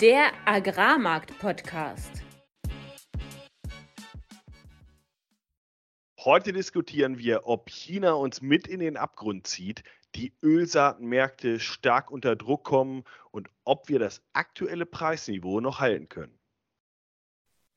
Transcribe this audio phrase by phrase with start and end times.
[0.00, 2.22] Der Agrarmarkt-Podcast.
[6.18, 12.34] Heute diskutieren wir, ob China uns mit in den Abgrund zieht, die Ölsaatenmärkte stark unter
[12.34, 16.38] Druck kommen und ob wir das aktuelle Preisniveau noch halten können.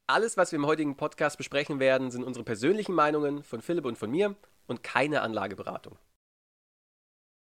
[0.08, 3.98] Alles, was wir im heutigen Podcast besprechen werden, sind unsere persönlichen Meinungen von Philipp und
[3.98, 6.00] von mir und keine Anlageberatung.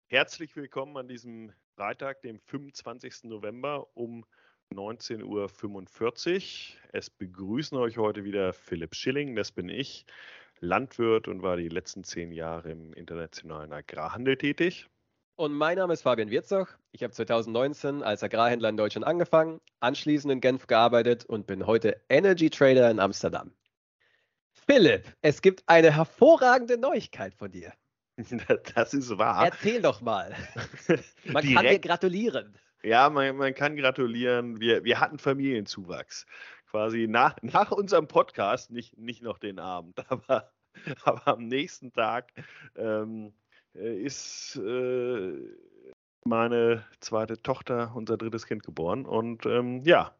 [0.08, 3.24] Herzlich willkommen an diesem Freitag, dem 25.
[3.24, 4.26] November um
[4.74, 6.80] 19.45 Uhr.
[6.92, 10.06] Es begrüßen euch heute wieder Philipp Schilling, das bin ich,
[10.60, 14.88] Landwirt und war die letzten zehn Jahre im internationalen Agrarhandel tätig.
[15.36, 16.78] Und mein Name ist Fabian Wirzog.
[16.92, 22.00] Ich habe 2019 als Agrarhändler in Deutschland angefangen, anschließend in Genf gearbeitet und bin heute
[22.10, 23.52] Energy Trader in Amsterdam.
[24.52, 27.74] Philipp, es gibt eine hervorragende Neuigkeit von dir.
[28.76, 29.46] Das ist wahr.
[29.46, 30.36] Erzähl doch mal.
[31.26, 31.56] Man Direkt.
[31.56, 32.58] kann dir gratulieren.
[32.84, 34.60] Ja, man, man kann gratulieren.
[34.60, 36.26] Wir, wir hatten Familienzuwachs.
[36.70, 40.52] Quasi nach, nach unserem Podcast, nicht, nicht noch den Abend, aber,
[41.04, 42.32] aber am nächsten Tag
[42.76, 43.34] ähm,
[43.76, 45.34] äh, ist äh,
[46.26, 49.06] meine zweite Tochter, unser drittes Kind geboren.
[49.06, 50.14] Und ähm, ja,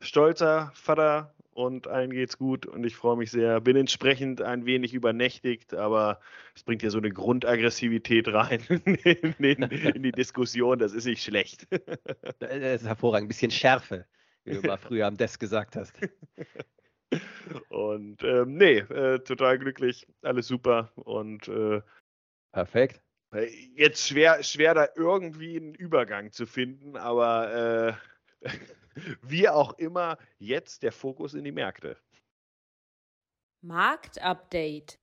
[0.00, 3.60] stolzer Vater, und allen geht's gut und ich freue mich sehr.
[3.60, 6.20] Bin entsprechend ein wenig übernächtigt, aber
[6.54, 10.78] es bringt ja so eine Grundaggressivität rein in, in, in die Diskussion.
[10.78, 11.66] Das ist nicht schlecht.
[12.38, 13.24] Das ist hervorragend.
[13.24, 14.06] Ein bisschen Schärfe,
[14.44, 15.98] wie du mal früher am Desk gesagt hast.
[17.70, 21.80] Und ähm, nee, äh, total glücklich, alles super und äh,
[22.52, 23.00] perfekt.
[23.74, 27.96] Jetzt schwer, schwer da irgendwie einen Übergang zu finden, aber
[28.42, 28.50] äh,
[29.22, 31.96] wie auch immer, jetzt der Fokus in die Märkte.
[33.60, 34.98] Marktupdate.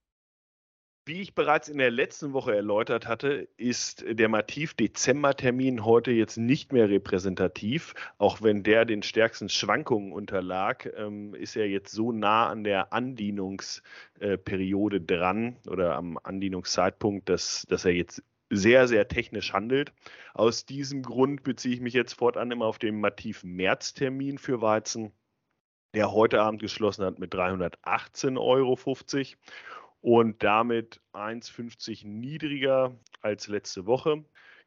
[1.07, 6.73] Wie ich bereits in der letzten Woche erläutert hatte, ist der Mativ-Dezember-Termin heute jetzt nicht
[6.73, 7.93] mehr repräsentativ.
[8.17, 12.91] Auch wenn der den stärksten Schwankungen unterlag, ähm, ist er jetzt so nah an der
[12.91, 19.93] Andienungsperiode dran oder am Andienungszeitpunkt, dass, dass er jetzt sehr, sehr technisch handelt.
[20.33, 25.11] Aus diesem Grund beziehe ich mich jetzt fortan immer auf den Mativ-März-Termin für Weizen,
[25.93, 28.77] der heute Abend geschlossen hat mit 318,50 Euro
[30.01, 34.23] und damit 1,50 niedriger als letzte Woche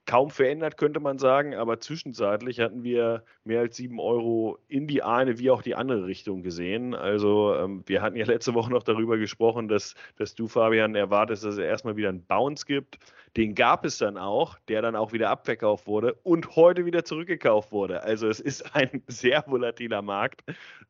[0.08, 5.02] kaum verändert, könnte man sagen, aber zwischenzeitlich hatten wir mehr als sieben Euro in die
[5.02, 6.94] eine wie auch die andere Richtung gesehen.
[6.94, 11.44] Also ähm, wir hatten ja letzte Woche noch darüber gesprochen, dass, dass du, Fabian, erwartest,
[11.44, 12.98] dass es erstmal wieder einen Bounce gibt.
[13.36, 17.70] Den gab es dann auch, der dann auch wieder abverkauft wurde und heute wieder zurückgekauft
[17.70, 18.02] wurde.
[18.02, 20.42] Also es ist ein sehr volatiler Markt.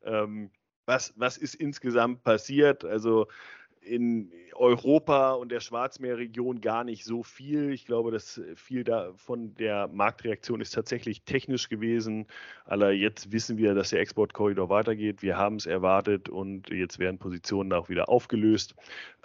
[0.04, 0.50] Ähm,
[0.86, 2.84] was, was ist insgesamt passiert?
[2.84, 3.26] Also
[3.88, 7.72] in Europa und der Schwarzmeerregion gar nicht so viel.
[7.72, 12.26] Ich glaube, dass viel da von der Marktreaktion ist tatsächlich technisch gewesen.
[12.64, 15.22] Aber jetzt wissen wir, dass der Exportkorridor weitergeht.
[15.22, 18.74] Wir haben es erwartet und jetzt werden Positionen auch wieder aufgelöst.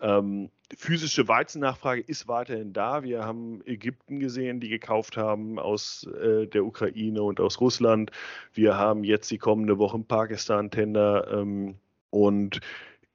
[0.01, 3.03] Ähm, physische Weizennachfrage ist weiterhin da.
[3.03, 8.11] Wir haben Ägypten gesehen, die gekauft haben aus äh, der Ukraine und aus Russland.
[8.53, 11.75] Wir haben jetzt die kommende Woche Pakistan-Tender ähm,
[12.09, 12.59] und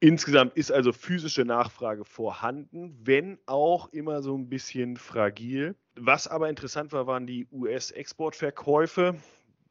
[0.01, 5.75] Insgesamt ist also physische Nachfrage vorhanden, wenn auch immer so ein bisschen fragil.
[5.97, 9.17] Was aber interessant war, waren die US-Exportverkäufe.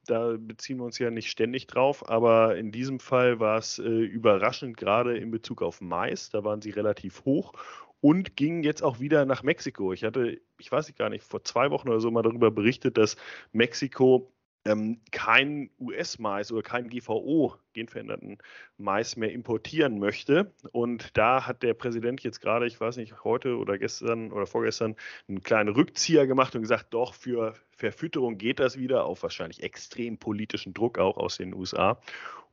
[0.06, 3.84] Da beziehen wir uns ja nicht ständig drauf, aber in diesem Fall war es äh,
[3.84, 6.30] überraschend, gerade in Bezug auf Mais.
[6.30, 7.54] Da waren sie relativ hoch
[8.02, 9.94] und gingen jetzt auch wieder nach Mexiko.
[9.94, 13.16] Ich hatte, ich weiß gar nicht, vor zwei Wochen oder so mal darüber berichtet, dass
[13.54, 14.34] Mexiko
[14.68, 18.38] ähm, kein US-Mais oder kein GVO, genveränderten
[18.78, 20.52] Mais mehr importieren möchte.
[20.72, 24.96] Und da hat der Präsident jetzt gerade, ich weiß nicht, heute oder gestern oder vorgestern
[25.30, 30.18] einen kleinen Rückzieher gemacht und gesagt, doch, für Verfütterung geht das wieder, auf wahrscheinlich extrem
[30.18, 32.02] politischen Druck auch aus den USA.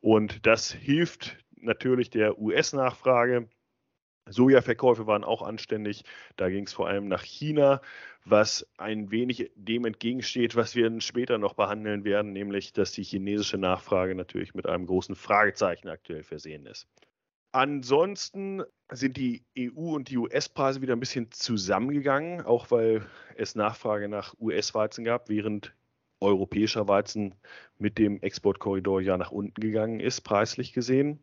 [0.01, 3.49] Und das hilft natürlich der US-Nachfrage.
[4.27, 6.05] Sojaverkäufe waren auch anständig.
[6.37, 7.81] Da ging es vor allem nach China,
[8.25, 13.59] was ein wenig dem entgegensteht, was wir später noch behandeln werden, nämlich dass die chinesische
[13.59, 16.89] Nachfrage natürlich mit einem großen Fragezeichen aktuell versehen ist.
[17.53, 23.07] Ansonsten sind die EU- und die US-Preise wieder ein bisschen zusammengegangen, auch weil
[23.37, 25.75] es Nachfrage nach US-Weizen gab, während
[26.21, 27.35] europäischer Weizen
[27.79, 31.21] mit dem Exportkorridor ja nach unten gegangen ist, preislich gesehen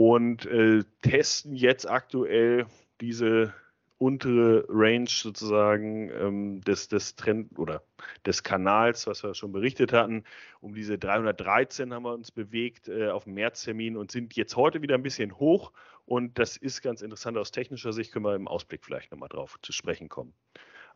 [0.00, 2.64] und äh, testen jetzt aktuell
[3.02, 3.52] diese
[3.98, 7.82] untere Range sozusagen ähm, des, des Trend oder
[8.24, 10.24] des Kanals, was wir schon berichtet hatten.
[10.62, 14.80] Um diese 313 haben wir uns bewegt äh, auf dem Märztermin und sind jetzt heute
[14.80, 15.70] wieder ein bisschen hoch.
[16.06, 19.58] Und das ist ganz interessant aus technischer Sicht, können wir im Ausblick vielleicht nochmal drauf
[19.60, 20.32] zu sprechen kommen.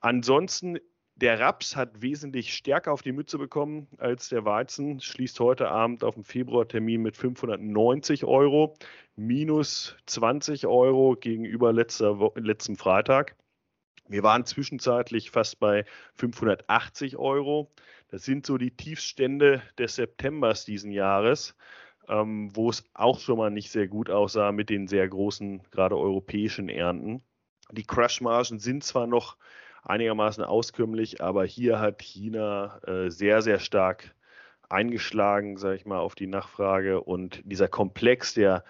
[0.00, 0.78] Ansonsten
[1.16, 6.02] Der Raps hat wesentlich stärker auf die Mütze bekommen als der Weizen, schließt heute Abend
[6.02, 8.74] auf dem Februartermin mit 590 Euro,
[9.14, 13.36] minus 20 Euro gegenüber letzter, letzten Freitag.
[14.08, 15.84] Wir waren zwischenzeitlich fast bei
[16.16, 17.70] 580 Euro.
[18.08, 21.54] Das sind so die Tiefstände des Septembers diesen Jahres,
[22.08, 25.96] ähm, wo es auch schon mal nicht sehr gut aussah mit den sehr großen, gerade
[25.96, 27.22] europäischen Ernten.
[27.70, 29.36] Die Crushmargen sind zwar noch
[29.84, 34.14] einigermaßen auskömmlich, aber hier hat China äh, sehr, sehr stark
[34.68, 37.00] eingeschlagen, sage ich mal, auf die Nachfrage.
[37.02, 38.64] Und dieser Komplex, der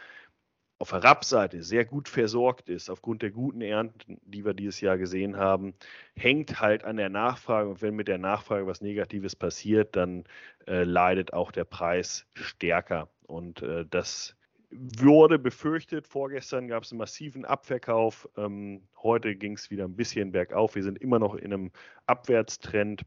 [0.78, 4.98] auf der Rapseite sehr gut versorgt ist, aufgrund der guten Ernten, die wir dieses Jahr
[4.98, 5.74] gesehen haben,
[6.16, 7.68] hängt halt an der Nachfrage.
[7.68, 10.24] Und wenn mit der Nachfrage was Negatives passiert, dann
[10.66, 13.08] äh, leidet auch der Preis stärker.
[13.26, 14.36] Und äh, das
[14.74, 16.06] wurde befürchtet.
[16.06, 18.28] Vorgestern gab es einen massiven Abverkauf.
[18.36, 20.74] Ähm, heute ging es wieder ein bisschen bergauf.
[20.74, 21.70] Wir sind immer noch in einem
[22.06, 23.02] Abwärtstrend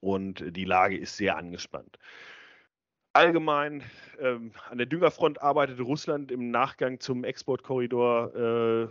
[0.00, 1.98] und die Lage ist sehr angespannt.
[3.14, 3.82] Allgemein
[4.20, 8.88] ähm, an der Düngerfront arbeitet Russland im Nachgang zum Exportkorridor, äh,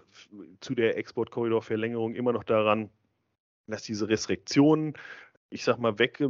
[0.59, 2.91] zu der Exportkorridorverlängerung immer noch daran,
[3.65, 4.93] dass diese Restriktionen,
[5.49, 6.21] ich sag mal, weg,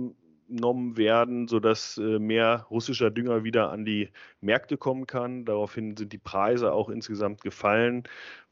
[0.52, 4.10] genommen werden, sodass äh, mehr russischer Dünger wieder an die
[4.42, 5.46] Märkte kommen kann.
[5.46, 8.04] Daraufhin sind die Preise auch insgesamt gefallen,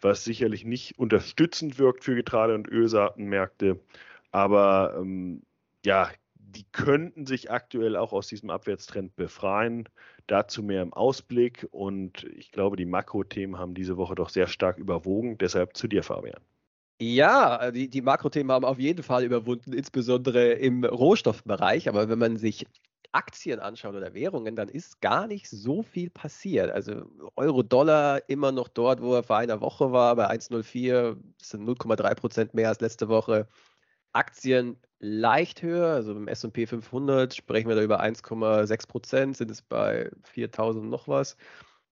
[0.01, 3.79] was sicherlich nicht unterstützend wirkt für Getreide- und Ölsaatenmärkte.
[4.31, 5.43] Aber ähm,
[5.85, 9.87] ja, die könnten sich aktuell auch aus diesem Abwärtstrend befreien.
[10.27, 11.67] Dazu mehr im Ausblick.
[11.71, 15.37] Und ich glaube, die Makrothemen haben diese Woche doch sehr stark überwogen.
[15.37, 16.41] Deshalb zu dir, Fabian.
[17.01, 21.87] Ja, die, die Makrothemen haben auf jeden Fall überwunden, insbesondere im Rohstoffbereich.
[21.87, 22.65] Aber wenn man sich
[23.13, 26.69] Aktien anschaut oder Währungen, dann ist gar nicht so viel passiert.
[26.71, 27.05] Also
[27.37, 32.15] Euro-Dollar immer noch dort, wo er vor einer Woche war, bei 1,04, das sind 0,3
[32.15, 33.47] Prozent mehr als letzte Woche.
[34.13, 39.61] Aktien leicht höher, also im S&P 500 sprechen wir da über 1,6 Prozent, sind es
[39.61, 41.37] bei 4.000 noch was.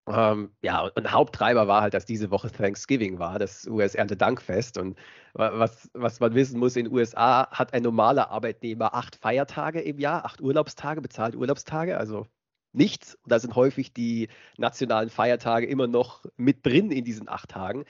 [0.08, 4.78] Ähm, ja, und Haupttreiber war halt, dass diese Woche Thanksgiving war, das US-Erntedankfest.
[4.78, 4.98] Und
[5.34, 10.00] was, was man wissen muss, in den USA hat ein normaler Arbeitnehmer acht Feiertage im
[10.00, 12.26] Jahr, acht Urlaubstage, bezahlte Urlaubstage, also
[12.72, 13.16] nichts.
[13.16, 17.84] Und da sind häufig die nationalen Feiertage immer noch mit drin in diesen acht Tagen.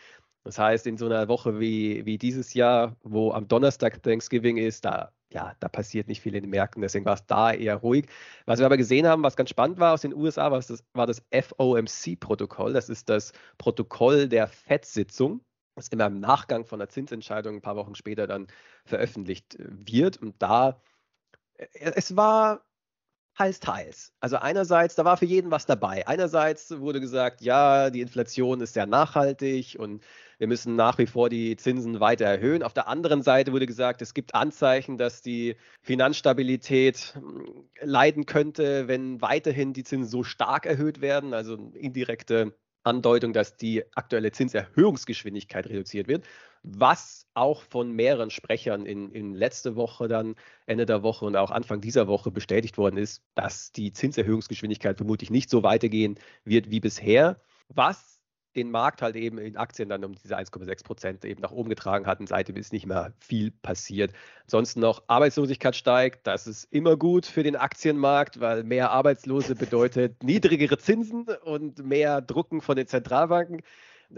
[0.47, 4.85] Das heißt, in so einer Woche wie, wie dieses Jahr, wo am Donnerstag Thanksgiving ist,
[4.85, 8.07] da ja, da passiert nicht viel in den Märkten, deswegen war es da eher ruhig.
[8.45, 11.05] Was wir aber gesehen haben, was ganz spannend war aus den USA, war das, war
[11.05, 12.71] das FOMC-Protokoll.
[12.71, 15.41] Das ist das Protokoll der FED-Sitzung,
[15.75, 18.47] das immer im Nachgang von der Zinsentscheidung ein paar Wochen später dann
[18.85, 20.15] veröffentlicht äh, wird.
[20.15, 20.81] Und da,
[21.57, 22.63] äh, es war
[23.39, 24.13] heiß, heiß.
[24.19, 26.07] Also einerseits, da war für jeden was dabei.
[26.07, 30.03] Einerseits wurde gesagt, ja, die Inflation ist sehr nachhaltig und
[30.39, 32.63] wir müssen nach wie vor die Zinsen weiter erhöhen.
[32.63, 38.87] Auf der anderen Seite wurde gesagt, es gibt Anzeichen, dass die Finanzstabilität hm, leiden könnte,
[38.87, 41.33] wenn weiterhin die Zinsen so stark erhöht werden.
[41.33, 42.53] Also indirekte
[42.83, 46.25] Andeutung, dass die aktuelle Zinserhöhungsgeschwindigkeit reduziert wird,
[46.75, 50.35] was auch von mehreren Sprechern in, in letzte Woche dann,
[50.65, 55.29] Ende der Woche und auch Anfang dieser Woche bestätigt worden ist, dass die Zinserhöhungsgeschwindigkeit vermutlich
[55.29, 58.17] nicht so weitergehen wird wie bisher, was
[58.57, 62.07] den Markt halt eben in Aktien dann um diese 1,6 Prozent eben nach oben getragen
[62.07, 64.13] hat und seitdem ist nicht mehr viel passiert.
[64.43, 70.23] Ansonsten noch Arbeitslosigkeit steigt, das ist immer gut für den Aktienmarkt, weil mehr Arbeitslose bedeutet
[70.23, 73.61] niedrigere Zinsen und mehr Drucken von den Zentralbanken.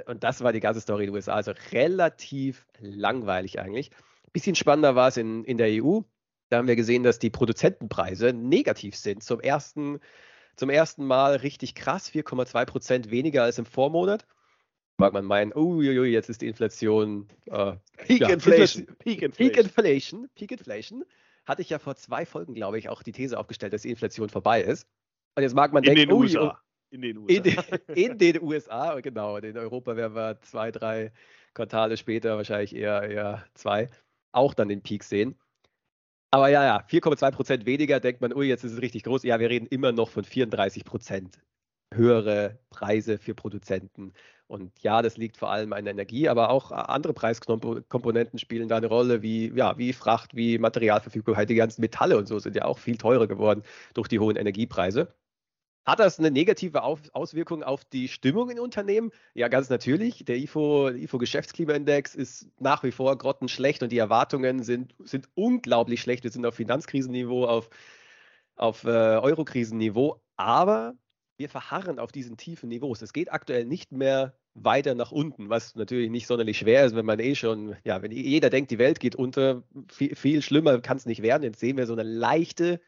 [0.05, 3.91] Und das war die ganze Story in den USA, also relativ langweilig eigentlich.
[4.33, 6.01] Bisschen spannender war es in, in der EU.
[6.49, 9.23] Da haben wir gesehen, dass die Produzentenpreise negativ sind.
[9.23, 9.99] Zum ersten
[10.59, 14.27] zum ersten Mal richtig krass, 4,2 Prozent weniger als im Vormonat.
[14.97, 17.29] Mag man meinen, oh, jetzt ist die Inflation.
[17.45, 18.85] Äh, Peak, ja, Inflation.
[18.99, 19.53] Peak, Inflation.
[19.53, 20.29] Peak Inflation.
[20.35, 21.05] Peak Inflation.
[21.45, 24.27] Hatte ich ja vor zwei Folgen, glaube ich, auch die These aufgestellt, dass die Inflation
[24.27, 24.85] vorbei ist.
[25.35, 26.59] Und jetzt mag man in denken, den USA.
[26.91, 27.33] In den USA.
[27.33, 27.59] In den,
[27.95, 29.37] in den USA, genau.
[29.37, 31.11] In Europa werden wir zwei, drei
[31.53, 33.89] Quartale später, wahrscheinlich eher, eher zwei,
[34.31, 35.35] auch dann den Peak sehen.
[36.31, 39.23] Aber ja, ja, 4,2 Prozent weniger, denkt man, ui, jetzt ist es richtig groß.
[39.23, 41.41] Ja, wir reden immer noch von 34 Prozent
[41.91, 44.13] höhere Preise für Produzenten.
[44.47, 48.77] Und ja, das liegt vor allem an der Energie, aber auch andere Preiskomponenten spielen da
[48.77, 51.49] eine Rolle, wie, ja, wie Fracht, wie Materialverfügbarkeit.
[51.49, 55.13] Die ganzen Metalle und so sind ja auch viel teurer geworden durch die hohen Energiepreise.
[55.85, 59.11] Hat das eine negative Auswirkung auf die Stimmung in Unternehmen?
[59.33, 60.23] Ja, ganz natürlich.
[60.25, 66.01] Der IFO, IFO Geschäftsklimaindex ist nach wie vor grottenschlecht und die Erwartungen sind, sind unglaublich
[66.01, 66.23] schlecht.
[66.23, 67.69] Wir sind auf Finanzkrisenniveau, auf,
[68.55, 70.95] auf äh, Eurokrisenniveau, aber
[71.37, 73.01] wir verharren auf diesen tiefen Niveaus.
[73.01, 77.05] Es geht aktuell nicht mehr weiter nach unten, was natürlich nicht sonderlich schwer ist, wenn
[77.05, 80.97] man eh schon, ja, wenn jeder denkt, die Welt geht unter, viel, viel schlimmer kann
[80.97, 81.43] es nicht werden.
[81.43, 82.81] Jetzt sehen wir so eine leichte,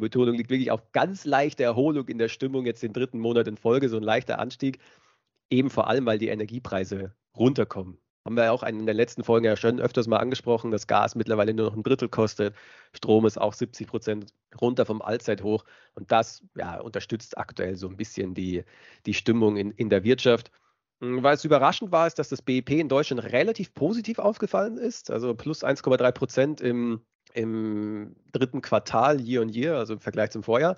[0.00, 3.56] Betonung liegt wirklich auf ganz leichte Erholung in der Stimmung, jetzt den dritten Monat in
[3.56, 4.78] Folge, so ein leichter Anstieg,
[5.50, 7.98] eben vor allem, weil die Energiepreise runterkommen.
[8.24, 11.54] Haben wir auch in den letzten Folgen ja schon öfters mal angesprochen, dass Gas mittlerweile
[11.54, 12.54] nur noch ein Drittel kostet.
[12.92, 15.64] Strom ist auch 70 Prozent runter vom Allzeithoch.
[15.94, 18.64] Und das ja, unterstützt aktuell so ein bisschen die,
[19.06, 20.50] die Stimmung in, in der Wirtschaft.
[21.00, 25.10] Hm, es überraschend war, ist, dass das BIP in Deutschland relativ positiv aufgefallen ist.
[25.10, 27.00] Also plus 1,3 Prozent im,
[27.38, 30.76] im dritten Quartal year on year, also im Vergleich zum Vorjahr.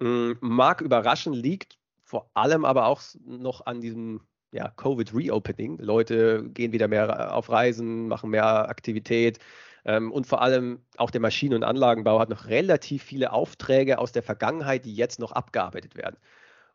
[0.00, 5.78] Hm, mag überraschen, liegt vor allem aber auch noch an diesem ja, Covid-Reopening.
[5.78, 9.38] Leute gehen wieder mehr auf Reisen, machen mehr Aktivität.
[9.84, 14.12] Ähm, und vor allem auch der Maschinen- und Anlagenbau hat noch relativ viele Aufträge aus
[14.12, 16.16] der Vergangenheit, die jetzt noch abgearbeitet werden.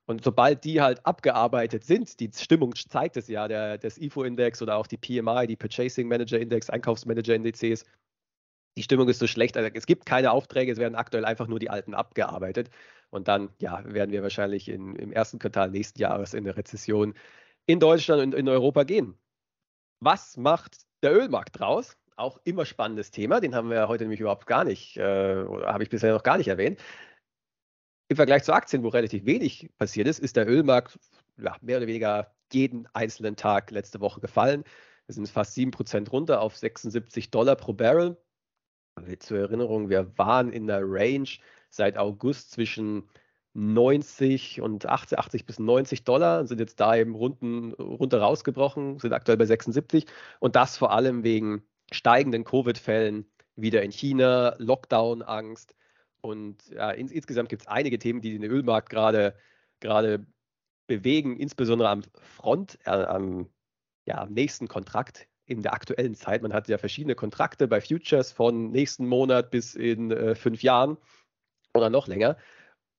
[0.05, 4.75] Und sobald die halt abgearbeitet sind, die Stimmung zeigt es ja, der, das IFO-Index oder
[4.77, 7.85] auch die PMI, die Purchasing Manager Index, Einkaufsmanager-Indizes,
[8.77, 9.57] die Stimmung ist so schlecht.
[9.57, 12.69] Also es gibt keine Aufträge, es werden aktuell einfach nur die alten abgearbeitet.
[13.09, 17.13] Und dann ja, werden wir wahrscheinlich in, im ersten Quartal nächsten Jahres in eine Rezession
[17.65, 19.17] in Deutschland und in Europa gehen.
[19.99, 21.97] Was macht der Ölmarkt draus?
[22.15, 25.83] Auch immer spannendes Thema, den haben wir heute nämlich überhaupt gar nicht, äh, oder habe
[25.83, 26.79] ich bisher noch gar nicht erwähnt.
[28.09, 30.99] Im Vergleich zu Aktien, wo relativ wenig passiert ist, ist der Ölmarkt
[31.37, 34.63] ja, mehr oder weniger jeden einzelnen Tag letzte Woche gefallen.
[35.07, 38.17] Wir sind fast 7% runter auf 76 Dollar pro Barrel.
[39.19, 41.29] Zur Erinnerung, wir waren in der Range
[41.69, 43.09] seit August zwischen
[43.53, 49.13] 90 und 80, 80 bis 90 Dollar, sind jetzt da eben runden, runter rausgebrochen, sind
[49.13, 50.05] aktuell bei 76
[50.39, 55.75] und das vor allem wegen steigenden Covid-Fällen wieder in China, Lockdown-Angst
[56.21, 59.35] und ja, ins, insgesamt gibt es einige Themen, die den Ölmarkt gerade
[59.81, 60.25] gerade
[60.87, 63.49] bewegen, insbesondere am Front, äh, am,
[64.05, 66.41] ja, am nächsten Kontrakt in der aktuellen Zeit.
[66.41, 70.97] Man hat ja verschiedene Kontrakte bei Futures von nächsten Monat bis in äh, fünf Jahren
[71.73, 72.37] oder noch länger.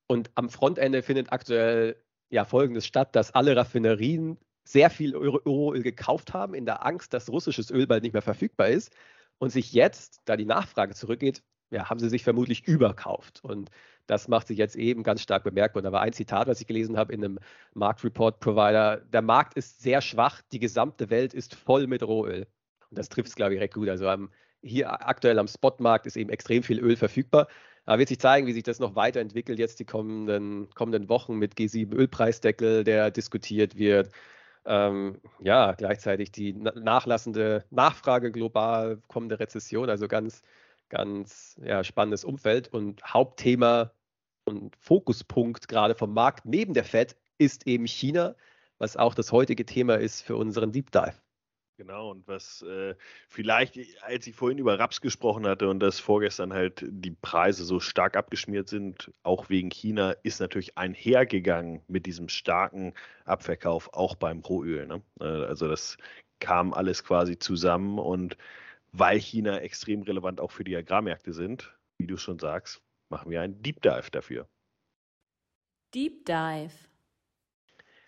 [0.07, 1.97] Und am Frontende findet aktuell
[2.31, 7.31] ja folgendes statt, dass alle Raffinerien sehr viel Rohöl gekauft haben, in der Angst, dass
[7.31, 8.95] russisches Öl bald nicht mehr verfügbar ist.
[9.39, 11.43] Und sich jetzt, da die Nachfrage zurückgeht,
[11.73, 13.41] ja, haben sie sich vermutlich überkauft.
[13.43, 13.71] Und
[14.07, 15.81] das macht sich jetzt eben ganz stark bemerkbar.
[15.81, 17.39] Und da war ein Zitat, was ich gelesen habe in einem
[17.75, 18.99] Marktreport-Provider.
[19.13, 22.47] Der Markt ist sehr schwach, die gesamte Welt ist voll mit Rohöl.
[22.91, 23.89] Und das trifft es, glaube ich, recht gut.
[23.89, 24.31] Also am,
[24.63, 27.49] hier aktuell am Spotmarkt ist eben extrem viel Öl verfügbar.
[27.87, 31.55] Da wird sich zeigen, wie sich das noch weiterentwickelt jetzt die kommenden, kommenden Wochen mit
[31.55, 34.13] G7 Ölpreisdeckel, der diskutiert wird.
[34.65, 40.43] Ähm, ja, gleichzeitig die nachlassende Nachfrage global, kommende Rezession, also ganz,
[40.93, 42.69] ganz ja, spannendes Umfeld.
[42.69, 43.93] Und Hauptthema
[44.45, 48.37] und Fokuspunkt gerade vom Markt neben der Fed ist eben China,
[48.79, 51.15] was auch das heutige Thema ist für unseren Deep Dive.
[51.79, 52.95] Genau, und was äh,
[53.29, 57.81] vielleicht, als ich vorhin über Raps gesprochen hatte und dass vorgestern halt die Preise so
[57.81, 62.93] stark abgeschmiert sind, auch wegen China, ist natürlich einhergegangen mit diesem starken
[63.25, 64.87] Abverkauf auch beim Rohöl.
[64.87, 65.03] Ne?
[65.21, 65.97] Äh, also das
[66.39, 68.37] kam alles quasi zusammen und
[68.93, 73.41] weil China extrem relevant auch für die Agrarmärkte sind, wie du schon sagst, machen wir
[73.41, 74.49] einen Deep Dive dafür.
[75.95, 76.73] Deep Dive.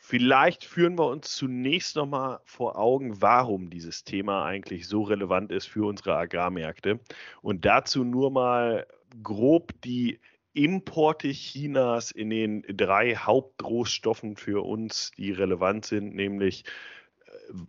[0.00, 5.66] Vielleicht führen wir uns zunächst nochmal vor Augen, warum dieses Thema eigentlich so relevant ist
[5.66, 7.00] für unsere Agrarmärkte.
[7.40, 8.86] Und dazu nur mal
[9.22, 10.20] grob die
[10.52, 16.64] Importe Chinas in den drei Hauptrohstoffen für uns, die relevant sind, nämlich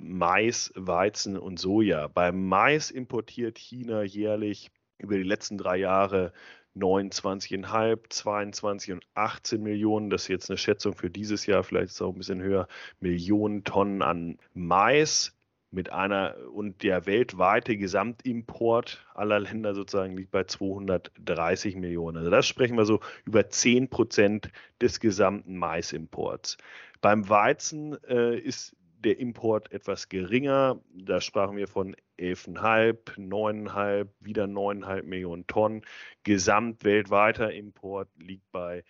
[0.02, 2.08] Mais, Weizen und Soja.
[2.08, 6.32] Beim Mais importiert China jährlich über die letzten drei Jahre
[6.76, 11.96] 29,5, 22 und 18 Millionen, das ist jetzt eine Schätzung für dieses Jahr, vielleicht ist
[11.96, 12.68] es auch ein bisschen höher,
[13.00, 15.34] Millionen Tonnen an Mais
[15.72, 22.18] mit einer und der weltweite Gesamtimport aller Länder sozusagen liegt bei 230 Millionen.
[22.18, 24.50] Also das sprechen wir so über 10 Prozent
[24.82, 26.58] des gesamten Maisimports.
[27.02, 30.80] Beim Weizen äh, ist der Import etwas geringer.
[30.94, 35.82] Da sprachen wir von 11,5, 9,5, wieder 9,5 Millionen Tonnen.
[36.24, 38.84] Gesamt weltweiter Import liegt bei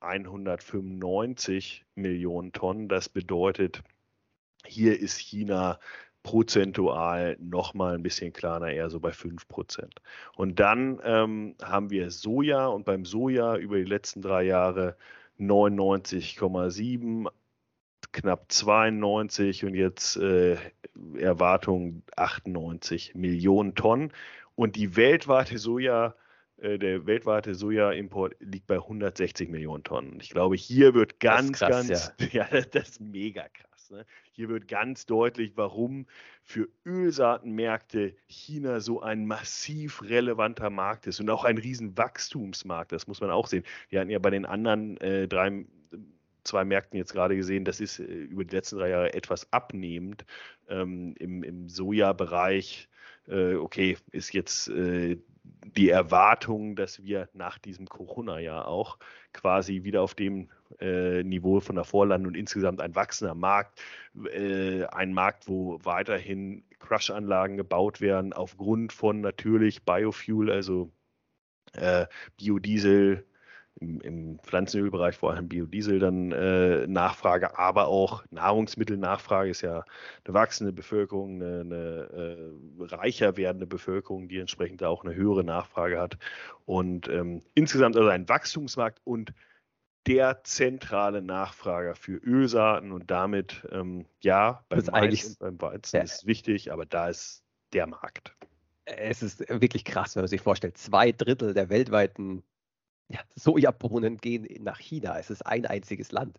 [0.00, 2.88] 195 Millionen Tonnen.
[2.88, 3.82] Das bedeutet,
[4.66, 5.78] hier ist China
[6.22, 9.94] prozentual nochmal ein bisschen kleiner, eher so bei 5 Prozent.
[10.36, 14.96] Und dann ähm, haben wir Soja und beim Soja über die letzten drei Jahre
[15.38, 17.28] 99,7,
[18.12, 20.56] knapp 92 und jetzt äh,
[21.18, 24.12] Erwartung 98 Millionen Tonnen.
[24.54, 26.14] Und die weltweite Soja,
[26.58, 30.18] äh, der weltweite Soja-Import liegt bei 160 Millionen Tonnen.
[30.20, 32.46] Ich glaube, hier wird ganz, krass, ganz, ja.
[32.52, 32.60] ja.
[32.70, 33.90] das ist mega krass.
[33.90, 34.04] Ne?
[34.32, 36.06] Hier wird ganz deutlich, warum
[36.42, 42.92] für Ölsaatenmärkte China so ein massiv relevanter Markt ist und auch ein riesen Wachstumsmarkt.
[42.92, 43.64] Das muss man auch sehen.
[43.88, 45.64] Wir hatten ja bei den anderen äh, drei
[46.44, 50.24] zwei Märkten jetzt gerade gesehen, das ist äh, über die letzten drei Jahre etwas abnehmend.
[50.68, 52.88] Ähm, Im im Soja-Bereich,
[53.28, 55.18] äh, okay, ist jetzt äh,
[55.76, 58.98] die Erwartung, dass wir nach diesem Corona-Jahr auch
[59.32, 60.48] quasi wieder auf dem
[60.80, 63.80] äh, Niveau von der Vorland und insgesamt ein wachsender Markt,
[64.32, 70.90] äh, ein Markt, wo weiterhin Crush-Anlagen gebaut werden, aufgrund von natürlich Biofuel, also
[71.74, 72.06] äh,
[72.36, 73.26] Biodiesel,
[73.80, 79.84] im, im Pflanzenölbereich vor allem Biodiesel dann äh, Nachfrage, aber auch Nahrungsmittelnachfrage ist ja
[80.24, 85.98] eine wachsende Bevölkerung, eine, eine äh, reicher werdende Bevölkerung, die entsprechend auch eine höhere Nachfrage
[85.98, 86.18] hat.
[86.66, 89.32] Und ähm, insgesamt also ein Wachstumsmarkt und
[90.06, 96.02] der zentrale Nachfrager für Ölsaaten und damit ähm, ja beim Mais und beim Weizen ja.
[96.02, 98.34] ist wichtig, aber da ist der Markt.
[98.84, 102.42] Es ist wirklich krass, wenn man sich vorstellt, zwei Drittel der weltweiten
[103.10, 105.18] ja, Sojabohnen gehen nach China.
[105.18, 106.38] Es ist ein einziges Land.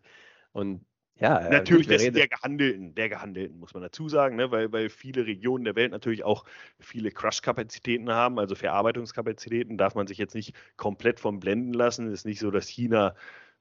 [0.52, 0.84] Und
[1.16, 4.50] ja, äh, natürlich gut, der gehandelten, der gehandelten, muss man dazu sagen, ne?
[4.50, 6.44] weil, weil viele Regionen der Welt natürlich auch
[6.80, 12.06] viele Crush-Kapazitäten haben, also Verarbeitungskapazitäten, darf man sich jetzt nicht komplett vom blenden lassen.
[12.06, 13.14] Es ist nicht so, dass China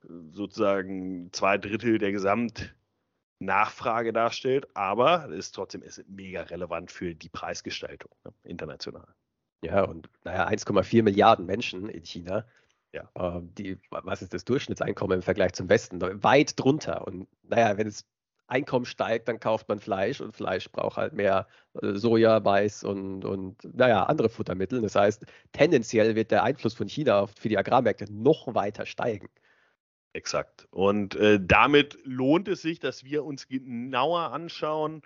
[0.04, 7.14] äh, sozusagen zwei Drittel der Gesamtnachfrage darstellt, aber es ist trotzdem ist mega relevant für
[7.14, 8.34] die Preisgestaltung ne?
[8.44, 9.14] international.
[9.64, 12.46] Ja, und naja, 1,4 Milliarden Menschen in China.
[12.94, 13.10] Ja.
[13.16, 16.02] Äh, die, was ist das Durchschnittseinkommen im Vergleich zum Westen?
[16.02, 17.08] Weit drunter.
[17.08, 18.06] Und naja, wenn das
[18.48, 21.48] Einkommen steigt, dann kauft man Fleisch und Fleisch braucht halt mehr
[21.82, 24.82] äh, Soja, Mais und, und naja, andere Futtermittel.
[24.82, 29.30] Das heißt, tendenziell wird der Einfluss von China auf, für die Agrarmärkte noch weiter steigen.
[30.14, 30.68] Exakt.
[30.72, 35.02] Und äh, damit lohnt es sich, dass wir uns genauer anschauen,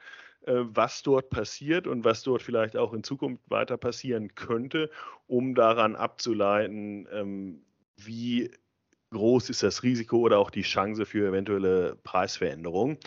[0.47, 4.89] äh, was dort passiert und was dort vielleicht auch in Zukunft weiter passieren könnte,
[5.27, 7.61] um daran abzuleiten, ähm,
[7.97, 8.51] wie
[9.11, 12.97] groß ist das Risiko oder auch die Chance für eventuelle Preisveränderungen.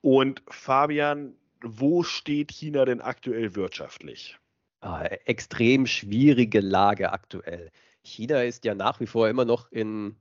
[0.00, 4.38] Und Fabian, wo steht China denn aktuell wirtschaftlich?
[4.80, 7.70] Ah, extrem schwierige Lage aktuell.
[8.02, 10.16] China ist ja nach wie vor immer noch in,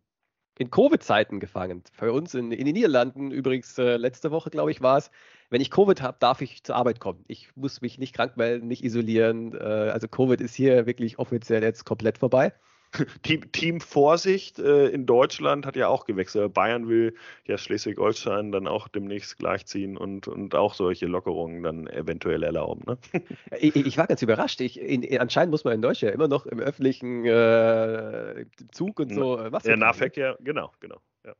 [0.59, 1.83] in Covid-Zeiten gefangen.
[1.91, 5.09] Für uns in, in den Niederlanden, übrigens äh, letzte Woche, glaube ich, war es,
[5.49, 7.25] wenn ich Covid habe, darf ich zur Arbeit kommen.
[7.27, 9.55] Ich muss mich nicht krank melden, nicht isolieren.
[9.55, 12.53] Äh, also Covid ist hier wirklich offiziell jetzt komplett vorbei.
[13.23, 16.53] Team, Team Vorsicht äh, in Deutschland hat ja auch gewechselt.
[16.53, 22.43] Bayern will ja Schleswig-Holstein dann auch demnächst gleichziehen und, und auch solche Lockerungen dann eventuell
[22.43, 22.83] erlauben.
[22.85, 22.97] Ne?
[23.59, 24.61] Ich, ich, war ganz überrascht.
[24.61, 29.37] Ich, in, anscheinend muss man in Deutschland immer noch im öffentlichen äh, Zug und so
[29.37, 29.63] äh, was.
[29.63, 29.85] Der ne?
[29.85, 30.99] Nahverkehr, genau, genau.
[31.25, 31.33] Ja.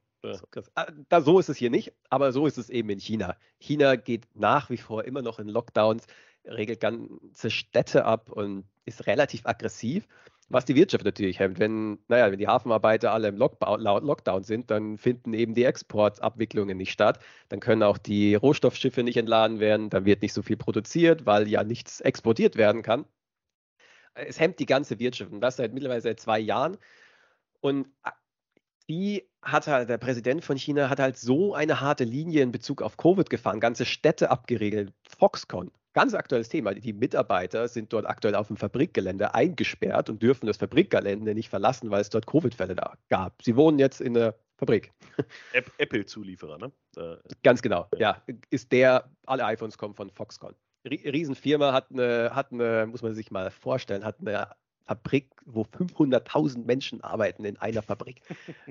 [0.75, 3.35] Ah, da, so ist es hier nicht, aber so ist es eben in China.
[3.59, 6.05] China geht nach wie vor immer noch in Lockdowns,
[6.45, 10.07] regelt ganze Städte ab und ist relativ aggressiv
[10.53, 11.59] was die Wirtschaft natürlich hemmt.
[11.59, 16.91] Wenn, naja, wenn die Hafenarbeiter alle im Lockdown sind, dann finden eben die Exportabwicklungen nicht
[16.91, 17.19] statt.
[17.49, 21.47] Dann können auch die Rohstoffschiffe nicht entladen werden, dann wird nicht so viel produziert, weil
[21.47, 23.05] ja nichts exportiert werden kann.
[24.13, 26.77] Es hemmt die ganze Wirtschaft und das seit mittlerweile seit zwei Jahren.
[27.61, 27.87] Und
[28.89, 32.81] die hat halt, der Präsident von China hat halt so eine harte Linie in Bezug
[32.81, 36.73] auf Covid gefahren, ganze Städte abgeregelt, Foxconn, Ganz aktuelles Thema.
[36.73, 41.91] Die Mitarbeiter sind dort aktuell auf dem Fabrikgelände eingesperrt und dürfen das Fabrikgelände nicht verlassen,
[41.91, 42.75] weil es dort Covid-Fälle
[43.09, 43.41] gab.
[43.43, 44.91] Sie wohnen jetzt in der Fabrik.
[45.77, 46.71] Apple-Zulieferer, ne?
[46.95, 48.21] Äh, Ganz genau, ja.
[48.51, 50.55] Ist der, alle iPhones kommen von Foxconn.
[50.85, 54.47] Riesenfirma hat eine, hat eine, muss man sich mal vorstellen, hat eine
[54.85, 58.21] Fabrik, wo 500.000 Menschen arbeiten in einer Fabrik.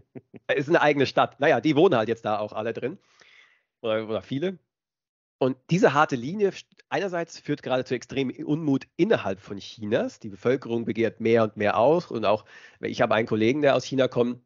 [0.54, 1.38] ist eine eigene Stadt.
[1.40, 2.98] Naja, die wohnen halt jetzt da auch alle drin.
[3.82, 4.58] Oder, oder viele.
[5.42, 6.52] Und diese harte Linie
[6.90, 10.20] einerseits führt gerade zu extremem Unmut innerhalb von Chinas.
[10.20, 12.10] Die Bevölkerung begehrt mehr und mehr aus.
[12.10, 12.44] Und auch,
[12.80, 14.42] ich habe einen Kollegen, der aus China kommt,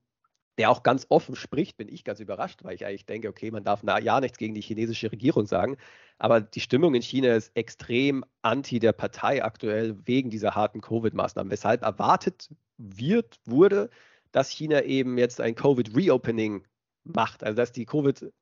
[0.57, 3.65] der auch ganz offen spricht, bin ich ganz überrascht, weil ich eigentlich denke, okay, man
[3.65, 5.79] darf na, ja nichts gegen die chinesische Regierung sagen.
[6.19, 11.51] Aber die Stimmung in China ist extrem anti der Partei aktuell wegen dieser harten Covid-Maßnahmen,
[11.51, 13.91] weshalb erwartet wird, wurde,
[14.31, 16.65] dass China eben jetzt ein Covid-Reopening
[17.03, 18.33] macht, also dass die Covid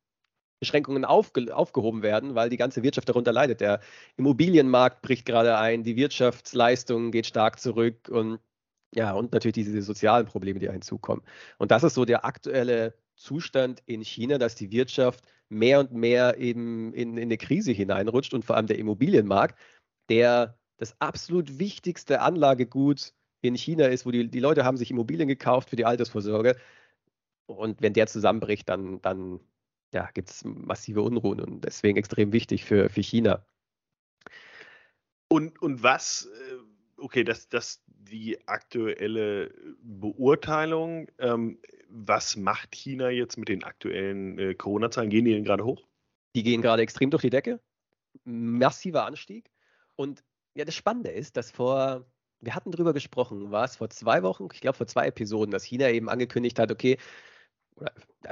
[0.62, 3.60] Beschränkungen aufge aufgehoben werden, weil die ganze Wirtschaft darunter leidet.
[3.60, 3.80] Der
[4.16, 8.38] Immobilienmarkt bricht gerade ein, die Wirtschaftsleistung geht stark zurück und
[8.94, 11.24] ja, und natürlich diese sozialen Probleme, die hinzukommen.
[11.58, 16.38] Und das ist so der aktuelle Zustand in China, dass die Wirtschaft mehr und mehr
[16.38, 19.58] eben in, in eine Krise hineinrutscht und vor allem der Immobilienmarkt,
[20.10, 25.26] der das absolut wichtigste Anlagegut in China ist, wo die, die Leute haben sich Immobilien
[25.26, 26.56] gekauft für die Altersvorsorge.
[27.46, 29.40] Und wenn der zusammenbricht, dann, dann
[29.92, 33.44] ja, gibt es massive Unruhen und deswegen extrem wichtig für, für China.
[35.28, 36.56] Und, und was, äh,
[36.98, 39.52] okay, das, das die aktuelle
[39.82, 41.08] Beurteilung.
[41.18, 45.10] Ähm, was macht China jetzt mit den aktuellen äh, Corona-Zahlen?
[45.10, 45.86] Gehen die denn gerade hoch?
[46.34, 47.60] Die gehen gerade extrem durch die Decke.
[48.24, 49.50] Massiver Anstieg.
[49.96, 50.22] Und
[50.54, 52.06] ja, das Spannende ist, dass vor,
[52.40, 55.64] wir hatten drüber gesprochen, war es vor zwei Wochen, ich glaube vor zwei Episoden, dass
[55.64, 56.98] China eben angekündigt hat, okay,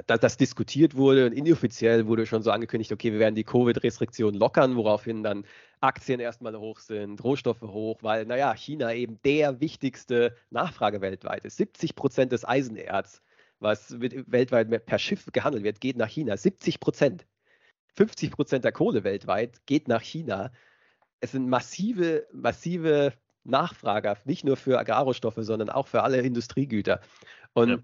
[0.07, 4.38] dass das diskutiert wurde und inoffiziell wurde schon so angekündigt, okay, wir werden die Covid-Restriktionen
[4.38, 5.44] lockern, woraufhin dann
[5.81, 11.57] Aktien erstmal hoch sind, Rohstoffe hoch, weil, naja, China eben der wichtigste Nachfrage weltweit ist.
[11.57, 13.22] 70 Prozent des Eisenerz,
[13.59, 16.37] was weltweit per Schiff gehandelt wird, geht nach China.
[16.37, 17.26] 70 Prozent.
[17.96, 20.53] 50 Prozent der Kohle weltweit geht nach China.
[21.20, 23.12] Es sind massive, massive
[23.44, 27.00] Nachfrage, nicht nur für Agrarrohstoffe, sondern auch für alle Industriegüter.
[27.53, 27.79] Und ja.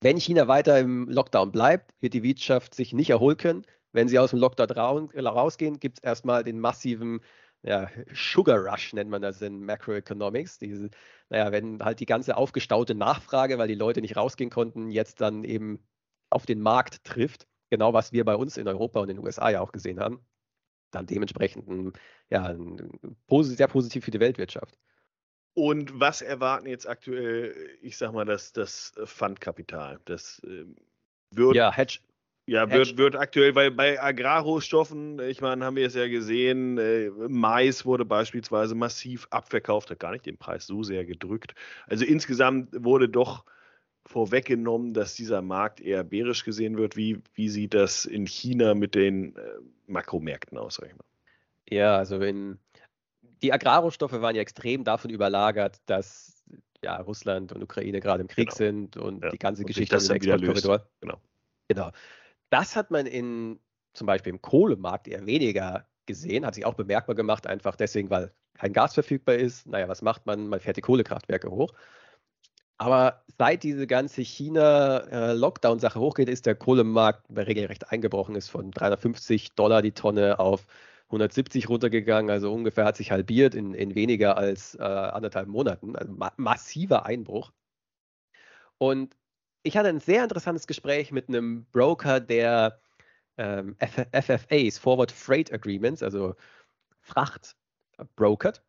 [0.00, 3.66] Wenn China weiter im Lockdown bleibt, wird die Wirtschaft sich nicht erholen können.
[3.92, 7.20] Wenn sie aus dem Lockdown rausgehen, gibt es erstmal den massiven
[7.62, 10.58] ja, Sugar Rush, nennt man das in Macroeconomics.
[10.58, 10.90] Diese,
[11.28, 15.44] naja, wenn halt die ganze aufgestaute Nachfrage, weil die Leute nicht rausgehen konnten, jetzt dann
[15.44, 15.84] eben
[16.30, 19.50] auf den Markt trifft, genau was wir bei uns in Europa und in den USA
[19.50, 20.24] ja auch gesehen haben,
[20.90, 21.92] dann dementsprechend ein,
[22.30, 24.78] ja, ein, sehr positiv für die Weltwirtschaft.
[25.54, 30.00] Und was erwarten jetzt aktuell, ich sag mal, das, das Fundkapital?
[30.04, 30.64] Das äh,
[31.32, 31.56] wird.
[31.56, 31.98] Ja, Hedge,
[32.50, 37.10] ja, wird, wird aktuell, weil bei Agrarrohstoffen, ich meine, haben wir es ja gesehen, äh,
[37.28, 41.54] Mais wurde beispielsweise massiv abverkauft, hat gar nicht den Preis so sehr gedrückt.
[41.86, 43.44] Also insgesamt wurde doch
[44.04, 46.96] vorweggenommen, dass dieser Markt eher bärisch gesehen wird.
[46.96, 49.40] Wie, wie sieht das in China mit den äh,
[49.86, 51.04] Makromärkten aus, sag ich mal?
[51.68, 52.58] Ja, also in,
[53.42, 56.42] die Agrarrohstoffe waren ja extrem davon überlagert, dass
[56.82, 58.56] ja, Russland und Ukraine gerade im Krieg genau.
[58.56, 59.30] sind und ja.
[59.30, 60.86] die ganze und Geschichte im Exportkorridor.
[61.00, 61.20] Genau.
[61.68, 61.90] genau.
[62.50, 63.60] Das hat man in
[63.92, 68.32] zum Beispiel im Kohlemarkt eher weniger gesehen, hat sich auch bemerkbar gemacht, einfach deswegen, weil
[68.54, 69.66] kein Gas verfügbar ist.
[69.66, 70.48] Naja, was macht man?
[70.48, 71.72] Man fährt die Kohlekraftwerke hoch.
[72.78, 79.52] Aber seit diese ganze China-Lockdown-Sache äh, hochgeht, ist der Kohlemarkt regelrecht eingebrochen, ist von 350
[79.52, 80.66] Dollar die Tonne auf
[81.10, 85.96] 170 runtergegangen, also ungefähr hat sich halbiert in, in weniger als äh, anderthalb Monaten.
[85.96, 87.52] Also ma massiver Einbruch.
[88.78, 89.16] Und
[89.62, 92.80] ich hatte ein sehr interessantes Gespräch mit einem Broker, der
[93.36, 93.76] ähm,
[94.12, 96.36] FFAs, Forward Freight Agreements, also
[97.00, 97.56] Fracht
[98.14, 98.62] brokert.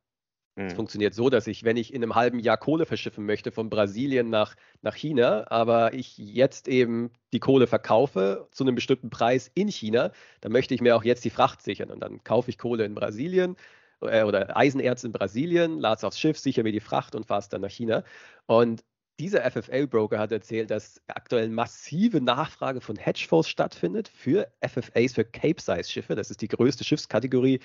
[0.55, 0.75] Es mhm.
[0.75, 4.29] funktioniert so, dass ich, wenn ich in einem halben Jahr Kohle verschiffen möchte von Brasilien
[4.29, 9.69] nach, nach China, aber ich jetzt eben die Kohle verkaufe zu einem bestimmten Preis in
[9.69, 10.11] China,
[10.41, 11.89] dann möchte ich mir auch jetzt die Fracht sichern.
[11.89, 13.55] Und dann kaufe ich Kohle in Brasilien
[14.01, 17.39] äh, oder Eisenerz in Brasilien, lade es aufs Schiff, sichere mir die Fracht und fahre
[17.39, 18.03] es dann nach China.
[18.45, 18.83] Und
[19.19, 26.15] dieser FFA-Broker hat erzählt, dass aktuell massive Nachfrage von Hedgefonds stattfindet für FFAs, für Cape-Size-Schiffe.
[26.15, 27.59] Das ist die größte Schiffskategorie,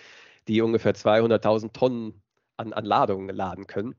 [0.48, 2.22] die ungefähr 200.000 Tonnen
[2.56, 3.94] an, an Ladungen laden können.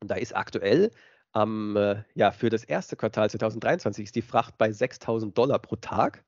[0.00, 0.90] Und da ist aktuell
[1.36, 6.24] ähm, ja, für das erste Quartal 2023 ist die Fracht bei 6.000 Dollar pro Tag.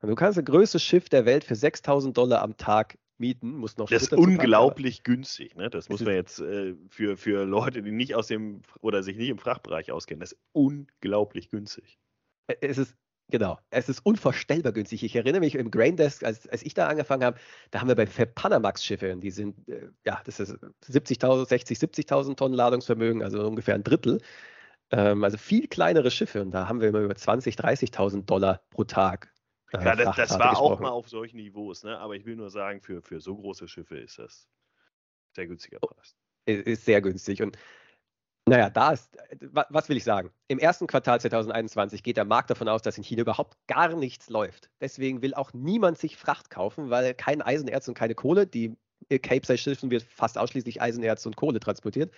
[0.00, 3.76] Und du kannst das größte Schiff der Welt für 6.000 Dollar am Tag mieten, muss
[3.76, 5.70] noch Das ist unglaublich packen, günstig, ne?
[5.70, 9.28] Das muss man jetzt äh, für, für Leute, die nicht aus dem oder sich nicht
[9.28, 11.98] im Frachtbereich auskennen, das ist unglaublich günstig.
[12.60, 12.94] Es ist
[13.30, 15.02] Genau, es ist unvorstellbar günstig.
[15.02, 17.38] Ich erinnere mich im Graindesk, als, als ich da angefangen habe,
[17.70, 20.52] da haben wir bei Panamax-Schiffe, die sind, äh, ja, das ist
[20.86, 24.20] 70.000, 60, 70.000 Tonnen Ladungsvermögen, also ungefähr ein Drittel.
[24.90, 28.84] Ähm, also viel kleinere Schiffe und da haben wir immer über 20.000, 30.000 Dollar pro
[28.84, 29.34] Tag
[29.82, 30.72] ja, das, das war gesprochen.
[30.74, 31.98] auch mal auf solchen Niveaus, ne?
[31.98, 34.48] aber ich will nur sagen, für, für so große Schiffe ist das
[35.34, 36.14] sehr günstiger oh, Preis.
[36.46, 37.42] Ist sehr günstig.
[37.42, 37.58] Und
[38.46, 40.30] naja, da ist, was will ich sagen?
[40.48, 44.28] Im ersten Quartal 2021 geht der Markt davon aus, dass in China überhaupt gar nichts
[44.28, 44.68] läuft.
[44.80, 48.76] Deswegen will auch niemand sich Fracht kaufen, weil kein Eisenerz und keine Kohle, die
[49.08, 52.12] Cape-Side-Schiffen wird fast ausschließlich Eisenerz und Kohle transportiert,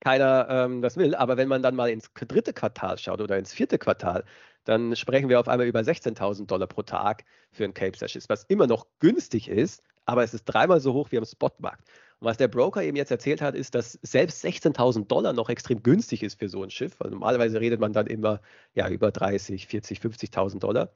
[0.00, 1.14] keiner ähm, das will.
[1.14, 4.24] Aber wenn man dann mal ins dritte Quartal schaut oder ins vierte Quartal,
[4.64, 8.44] dann sprechen wir auf einmal über 16.000 Dollar pro Tag für ein Cape Session, was
[8.44, 11.88] immer noch günstig ist, aber es ist dreimal so hoch wie am Spotmarkt.
[12.20, 16.24] Was der Broker eben jetzt erzählt hat, ist, dass selbst 16.000 Dollar noch extrem günstig
[16.24, 16.98] ist für so ein Schiff.
[16.98, 18.40] Weil normalerweise redet man dann immer
[18.74, 20.92] ja, über 30, 40, 50.000 Dollar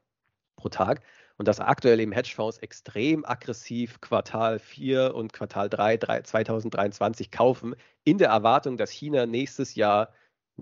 [0.57, 1.03] pro Tag.
[1.39, 7.77] Und dass aktuell eben Hedgefonds extrem aggressiv Quartal 4 und Quartal 3, 3 2023 kaufen,
[8.05, 10.13] in der Erwartung, dass China nächstes Jahr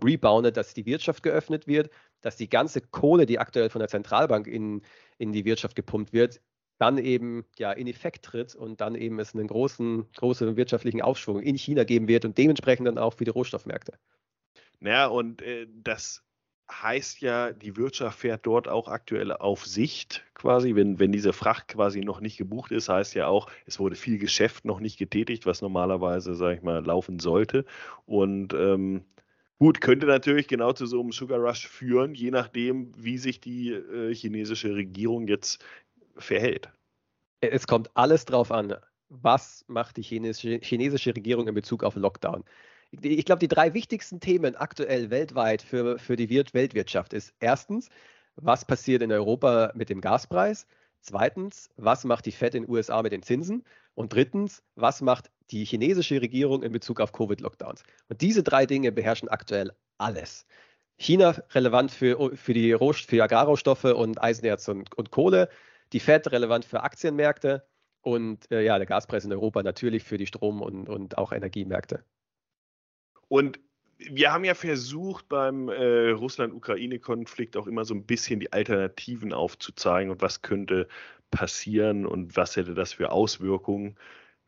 [0.03, 4.47] reboundet, dass die Wirtschaft geöffnet wird, dass die ganze Kohle, die aktuell von der Zentralbank
[4.47, 4.83] in,
[5.19, 6.41] in die Wirtschaft gepumpt wird,
[6.81, 11.41] dann eben ja in Effekt tritt und dann eben es einen großen, großen wirtschaftlichen Aufschwung
[11.41, 13.93] in China geben wird und dementsprechend dann auch für die Rohstoffmärkte.
[14.81, 16.23] Naja, und äh, das
[16.71, 20.75] heißt ja, die Wirtschaft fährt dort auch aktuell auf Sicht quasi.
[20.75, 24.19] Wenn, wenn diese Fracht quasi noch nicht gebucht ist, heißt ja auch, es wurde viel
[24.19, 27.67] Geschäft noch nicht getätigt, was normalerweise, sage ich mal, laufen sollte.
[28.07, 29.05] Und ähm,
[29.59, 33.73] gut, könnte natürlich genau zu so einem Sugar Rush führen, je nachdem, wie sich die
[33.73, 35.63] äh, chinesische Regierung jetzt
[36.21, 36.71] verhält.
[37.41, 38.77] Es kommt alles drauf an,
[39.09, 42.45] was macht die chinesische, chinesische Regierung in Bezug auf Lockdown
[42.93, 47.89] ich glaube, die drei wichtigsten Themen aktuell weltweit für, für die Weltwirtschaft ist erstens,
[48.37, 50.67] was passiert in Europa mit dem Gaspreis?
[51.01, 53.65] Zweitens, was macht die Fed in den USA mit den Zinsen?
[53.95, 57.85] Und drittens, was macht die chinesische Regierung in Bezug auf Covid-Lockdowns?
[58.09, 60.47] Und diese drei Dinge beherrschen aktuell alles.
[60.99, 65.49] China relevant für, für die Rohst für Agrarrohstoffe und Eisenerz und, und, Kohle,
[65.93, 67.67] die Fed relevant für Aktienmärkte
[68.03, 72.05] und äh, ja, der Gaspreis in Europa natürlich für die Strom- und, und auch Energiemärkte.
[73.29, 73.61] Und
[73.99, 80.11] wir haben ja versucht, beim äh, Russland-Ukraine-Konflikt auch immer so ein bisschen die Alternativen aufzuzeigen
[80.11, 80.89] und was könnte
[81.31, 83.97] passieren und was hätte das für Auswirkungen.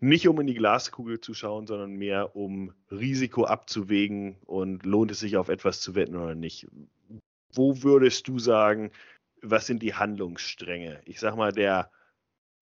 [0.00, 5.20] Nicht um in die Glaskugel zu schauen, sondern mehr um Risiko abzuwägen und lohnt es
[5.20, 6.66] sich auf etwas zu wetten oder nicht.
[7.54, 8.90] Wo würdest du sagen,
[9.42, 11.00] was sind die Handlungsstränge?
[11.04, 11.90] Ich sag mal, der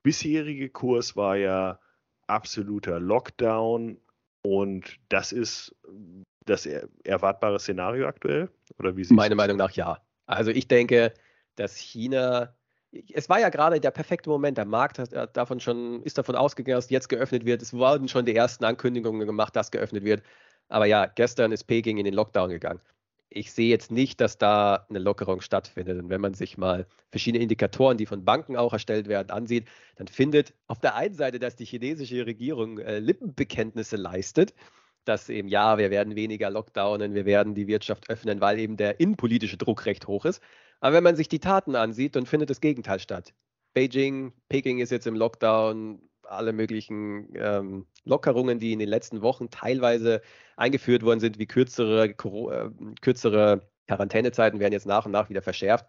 [0.02, 1.78] bisherige Kurs war ja
[2.26, 4.00] absoluter Lockdown,
[4.42, 5.74] und das ist
[6.46, 6.66] das
[7.04, 8.48] erwartbare Szenario aktuell?
[8.78, 10.00] Oder wie Meiner Meinung nach ja.
[10.26, 11.12] Also ich denke,
[11.56, 12.54] dass China,
[13.12, 16.76] es war ja gerade der perfekte Moment, der Markt hat davon schon, ist davon ausgegangen,
[16.76, 17.62] dass jetzt geöffnet wird.
[17.62, 20.22] Es wurden schon die ersten Ankündigungen gemacht, dass geöffnet wird.
[20.68, 22.80] Aber ja, gestern ist Peking in den Lockdown gegangen
[23.30, 26.02] ich sehe jetzt nicht, dass da eine Lockerung stattfindet.
[26.02, 30.08] Und wenn man sich mal verschiedene Indikatoren, die von Banken auch erstellt werden, ansieht, dann
[30.08, 34.52] findet auf der einen Seite, dass die chinesische Regierung äh, Lippenbekenntnisse leistet,
[35.04, 38.98] dass eben ja, wir werden weniger Lockdownen, wir werden die Wirtschaft öffnen, weil eben der
[38.98, 40.42] innenpolitische Druck recht hoch ist.
[40.80, 43.32] Aber wenn man sich die Taten ansieht, dann findet das Gegenteil statt.
[43.74, 49.50] Beijing, Peking ist jetzt im Lockdown, alle möglichen ähm, Lockerungen, die in den letzten Wochen
[49.50, 50.22] teilweise
[50.56, 55.86] eingeführt worden sind, wie kürzere, äh, kürzere Quarantänezeiten, werden jetzt nach und nach wieder verschärft.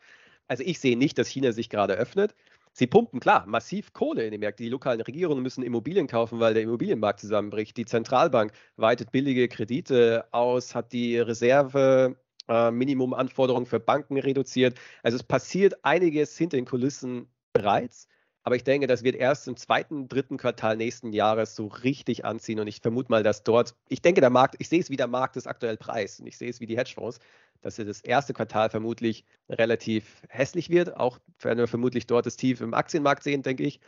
[0.47, 2.35] Also ich sehe nicht, dass China sich gerade öffnet.
[2.73, 4.63] Sie pumpen klar massiv Kohle in die Märkte.
[4.63, 7.75] Die lokalen Regierungen müssen Immobilien kaufen, weil der Immobilienmarkt zusammenbricht.
[7.77, 12.15] Die Zentralbank weitet billige Kredite aus, hat die Reserve
[12.47, 14.79] äh, Minimumanforderungen für Banken reduziert.
[15.03, 18.07] Also es passiert einiges hinter den Kulissen bereits.
[18.43, 22.59] Aber ich denke, das wird erst im zweiten, dritten Quartal nächsten Jahres so richtig anziehen.
[22.59, 25.07] Und ich vermute mal, dass dort, ich denke, der Markt, ich sehe es wie der
[25.07, 26.19] Markt ist aktuell Preis.
[26.19, 27.19] Und ich sehe es wie die Hedgefonds,
[27.61, 30.97] dass das erste Quartal vermutlich relativ hässlich wird.
[30.97, 33.79] Auch werden wir vermutlich dort das Tief im Aktienmarkt sehen, denke ich.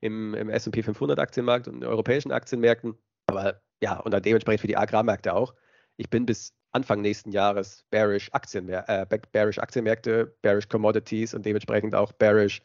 [0.00, 2.94] Im, im SP 500 Aktienmarkt und in europäischen Aktienmärkten.
[3.26, 5.54] Aber ja, und dann dementsprechend für die Agrarmärkte auch.
[5.96, 11.94] Ich bin bis Anfang nächsten Jahres bearish, Aktienmär äh, bearish Aktienmärkte, bearish Commodities und dementsprechend
[11.94, 12.60] auch bearish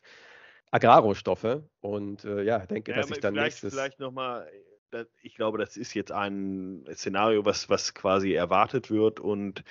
[0.71, 1.63] Agrarrohstoffe.
[1.82, 3.73] Und äh, ja, denke, ja, dass ich dann vielleicht, nächstes...
[3.73, 4.49] Vielleicht nochmal,
[5.21, 9.63] ich glaube, das ist jetzt ein Szenario, was, was quasi erwartet wird und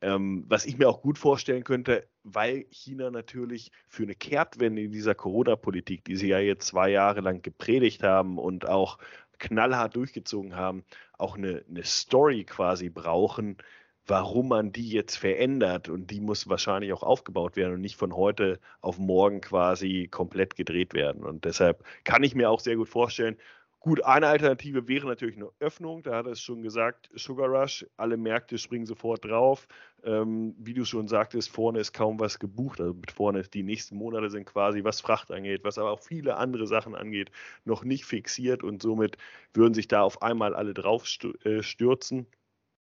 [0.00, 4.92] ähm, was ich mir auch gut vorstellen könnte, weil China natürlich für eine Kehrtwende in
[4.92, 8.98] dieser Corona-Politik, die sie ja jetzt zwei Jahre lang gepredigt haben und auch
[9.38, 10.84] knallhart durchgezogen haben,
[11.18, 13.56] auch eine, eine Story quasi brauchen,
[14.06, 15.88] warum man die jetzt verändert.
[15.88, 20.56] Und die muss wahrscheinlich auch aufgebaut werden und nicht von heute auf morgen quasi komplett
[20.56, 21.24] gedreht werden.
[21.24, 23.36] Und deshalb kann ich mir auch sehr gut vorstellen,
[23.84, 26.02] Gut, eine Alternative wäre natürlich eine Öffnung.
[26.02, 27.84] Da hat er es schon gesagt, Sugar Rush.
[27.98, 29.68] Alle Märkte springen sofort drauf.
[30.04, 32.80] Ähm, wie du schon sagtest, vorne ist kaum was gebucht.
[32.80, 36.38] Also mit vorne die nächsten Monate sind quasi, was Fracht angeht, was aber auch viele
[36.38, 37.30] andere Sachen angeht,
[37.66, 39.18] noch nicht fixiert und somit
[39.52, 41.04] würden sich da auf einmal alle drauf
[41.44, 42.26] äh, stürzen.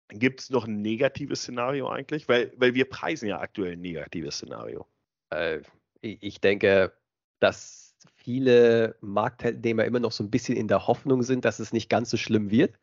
[0.09, 2.27] Gibt es noch ein negatives Szenario eigentlich?
[2.27, 4.85] Weil, weil wir preisen ja aktuell ein negatives Szenario.
[5.31, 5.61] Äh,
[6.01, 6.93] ich denke,
[7.39, 11.89] dass viele Marktteilnehmer immer noch so ein bisschen in der Hoffnung sind, dass es nicht
[11.89, 12.77] ganz so schlimm wird.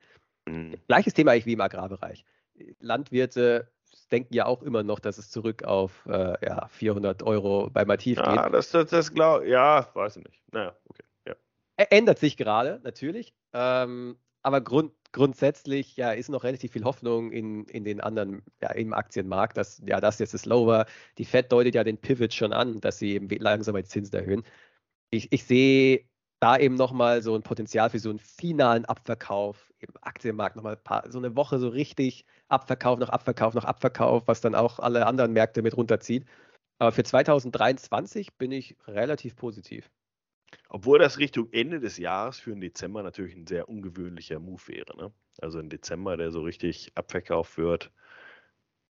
[0.47, 0.75] Mhm.
[0.89, 2.25] Gleiches Thema eigentlich wie im Agrarbereich.
[2.81, 3.71] Landwirte
[4.11, 8.19] denken ja auch immer noch, dass es zurück auf äh, ja, 400 Euro bei Mativ
[8.19, 8.27] geht.
[8.27, 10.43] Ja, das, das, das glaube ja, weiß ich nicht.
[10.53, 11.03] Naja, okay.
[11.27, 11.35] Ja.
[11.91, 13.35] Ändert sich gerade, natürlich.
[13.53, 18.71] Ähm, aber Grund, grundsätzlich ja, ist noch relativ viel Hoffnung in, in den anderen, ja,
[18.73, 20.87] im Aktienmarkt, dass ja, das jetzt ist lower.
[21.19, 24.43] Die Fed deutet ja den Pivot schon an, dass sie eben langsam die Zinsen erhöhen.
[25.11, 26.09] Ich, ich sehe
[26.41, 30.79] da eben nochmal so ein Potenzial für so einen finalen Abverkauf im Aktienmarkt, nochmal
[31.09, 35.33] so eine Woche so richtig Abverkauf noch Abverkauf noch Abverkauf, was dann auch alle anderen
[35.33, 36.27] Märkte mit runterzieht.
[36.79, 39.91] Aber für 2023 bin ich relativ positiv.
[40.69, 44.97] Obwohl das Richtung Ende des Jahres für den Dezember natürlich ein sehr ungewöhnlicher Move wäre.
[44.97, 45.13] Ne?
[45.41, 47.91] Also ein Dezember, der so richtig abverkauft wird.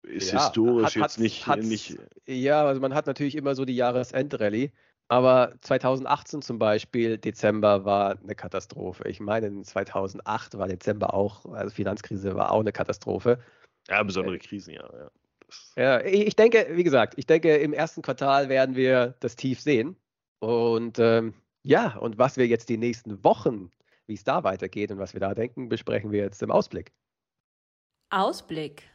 [0.03, 1.99] ist ja, historisch hat, jetzt nicht, nicht.
[2.27, 4.71] Ja, also man hat natürlich immer so die Jahresendrallye.
[5.09, 9.09] Aber 2018 zum Beispiel, Dezember war eine Katastrophe.
[9.09, 13.39] Ich meine, 2008 war Dezember auch, also Finanzkrise war auch eine Katastrophe.
[13.89, 14.89] Ja, besondere Krisen, ja.
[14.91, 15.11] ja.
[15.77, 19.97] Ja, ich denke, wie gesagt, ich denke, im ersten Quartal werden wir das Tief sehen.
[20.39, 23.71] Und ähm, ja, und was wir jetzt die nächsten Wochen,
[24.07, 26.93] wie es da weitergeht und was wir da denken, besprechen wir jetzt im Ausblick.
[28.11, 28.89] Ausblick.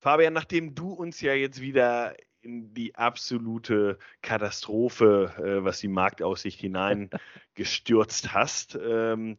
[0.00, 6.60] Fabian, nachdem du uns ja jetzt wieder in die absolute Katastrophe, äh, was die Marktaussicht
[6.60, 9.38] hineingestürzt hast, ähm,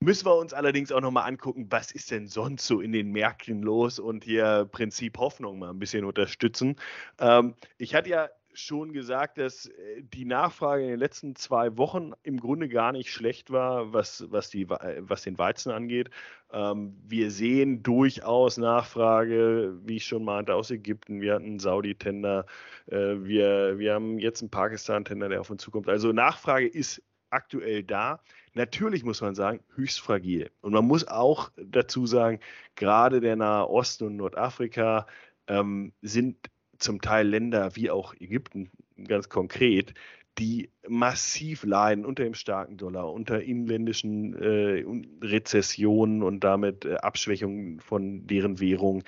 [0.00, 3.62] müssen wir uns allerdings auch nochmal angucken, was ist denn sonst so in den Märkten
[3.62, 6.76] los und hier Prinzip Hoffnung mal ein bisschen unterstützen.
[7.18, 8.28] Ähm, ich hatte ja
[8.58, 13.10] schon gesagt, dass äh, die Nachfrage in den letzten zwei Wochen im Grunde gar nicht
[13.10, 16.10] schlecht war, was, was, die, was den Weizen angeht.
[16.52, 21.20] Ähm, wir sehen durchaus Nachfrage, wie ich schon meinte, aus Ägypten.
[21.20, 22.46] Wir hatten einen Saudi-Tender.
[22.86, 25.88] Äh, wir, wir haben jetzt einen Pakistan-Tender, der auf uns zukommt.
[25.88, 28.20] Also Nachfrage ist aktuell da.
[28.54, 30.50] Natürlich muss man sagen, höchst fragil.
[30.60, 32.40] Und man muss auch dazu sagen,
[32.74, 35.06] gerade der Nahe Osten und Nordafrika
[35.46, 38.70] ähm, sind zum Teil Länder wie auch Ägypten
[39.06, 39.94] ganz konkret,
[40.38, 44.84] die massiv leiden unter dem starken Dollar, unter inländischen äh,
[45.24, 49.02] Rezessionen und damit äh, Abschwächungen von deren Währung,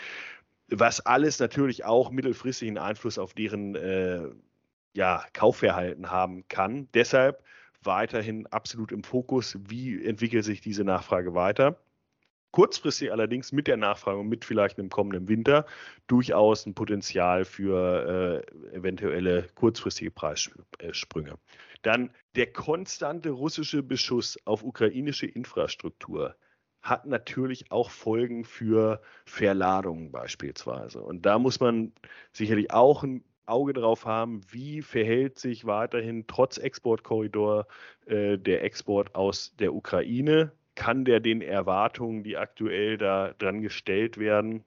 [0.68, 4.28] was alles natürlich auch mittelfristig einen Einfluss auf deren äh,
[4.92, 6.88] ja, Kaufverhalten haben kann.
[6.94, 7.42] Deshalb
[7.82, 11.78] weiterhin absolut im Fokus, wie entwickelt sich diese Nachfrage weiter.
[12.52, 15.66] Kurzfristig allerdings mit der Nachfrage und mit vielleicht einem kommenden Winter
[16.08, 21.38] durchaus ein Potenzial für äh, eventuelle kurzfristige Preissprünge.
[21.82, 26.34] Dann der konstante russische Beschuss auf ukrainische Infrastruktur
[26.82, 31.02] hat natürlich auch Folgen für Verladungen beispielsweise.
[31.02, 31.92] Und da muss man
[32.32, 37.66] sicherlich auch ein Auge drauf haben, wie verhält sich weiterhin trotz Exportkorridor
[38.06, 44.16] äh, der Export aus der Ukraine kann der den Erwartungen, die aktuell da dran gestellt
[44.16, 44.64] werden,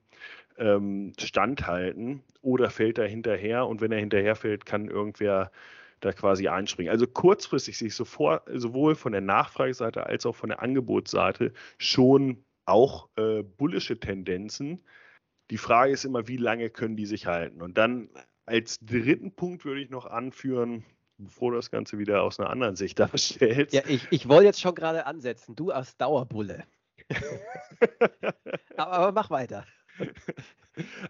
[0.58, 5.50] ähm, standhalten oder fällt er hinterher und wenn er hinterherfällt, kann irgendwer
[5.98, 6.92] da quasi einspringen.
[6.92, 13.08] Also kurzfristig sich sofort, sowohl von der Nachfrageseite als auch von der Angebotsseite schon auch
[13.16, 14.84] äh, bullische Tendenzen.
[15.50, 17.60] Die Frage ist immer, wie lange können die sich halten?
[17.60, 18.08] Und dann
[18.46, 20.84] als dritten Punkt würde ich noch anführen,
[21.18, 23.74] bevor du das Ganze wieder aus einer anderen Sicht darstellst.
[23.74, 26.64] Ja, ich, ich wollte jetzt schon gerade ansetzen, du als Dauerbulle.
[28.76, 29.66] aber, aber, mach weiter.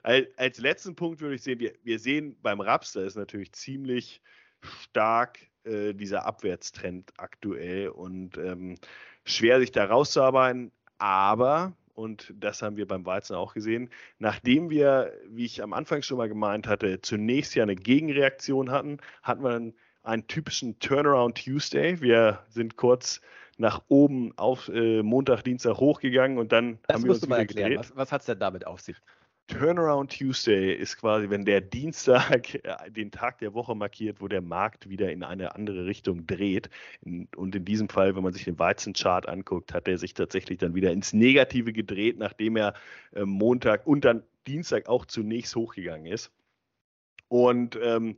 [0.03, 3.53] Als, als, letzten Punkt würde ich sehen, wir, wir sehen beim Raps, da ist natürlich
[3.53, 4.21] ziemlich
[4.61, 8.77] stark äh, dieser Abwärtstrend aktuell und ähm,
[9.25, 13.89] schwer sich da rauszuarbeiten, aber und das haben wir beim Weizen auch gesehen.
[14.19, 18.99] Nachdem wir, wie ich am Anfang schon mal gemeint hatte, zunächst ja eine Gegenreaktion hatten,
[19.23, 22.01] hatten wir dann einen typischen Turnaround Tuesday.
[22.01, 23.21] Wir sind kurz
[23.57, 27.39] nach oben auf äh, Montag, Dienstag hochgegangen und dann das haben wir uns du mal
[27.39, 27.71] erklären.
[27.71, 27.91] Gedreht.
[27.91, 28.97] Was, was hat es denn damit auf sich?
[29.47, 34.41] Turnaround Tuesday ist quasi, wenn der Dienstag äh, den Tag der Woche markiert, wo der
[34.41, 36.71] Markt wieder in eine andere Richtung dreht.
[37.37, 40.75] Und in diesem Fall, wenn man sich den Weizenchart anguckt, hat er sich tatsächlich dann
[40.75, 42.75] wieder ins Negative gedreht, nachdem er
[43.15, 46.31] äh, Montag und dann Dienstag auch zunächst hochgegangen ist.
[47.29, 48.17] Und ähm,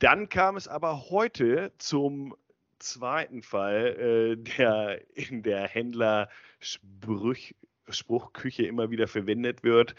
[0.00, 2.34] dann kam es aber heute zum
[2.78, 9.94] zweiten Fall, äh, der in der Händlerspruchküche immer wieder verwendet wird.